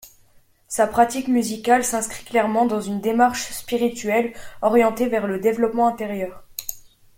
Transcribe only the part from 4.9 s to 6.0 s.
vers le développement